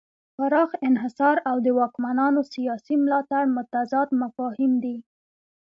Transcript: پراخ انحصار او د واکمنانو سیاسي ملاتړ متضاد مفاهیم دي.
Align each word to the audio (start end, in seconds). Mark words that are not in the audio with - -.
پراخ 0.37 0.71
انحصار 0.89 1.37
او 1.49 1.57
د 1.65 1.67
واکمنانو 1.79 2.41
سیاسي 2.53 2.95
ملاتړ 3.03 3.43
متضاد 3.57 4.09
مفاهیم 4.21 4.71
دي. 4.83 4.97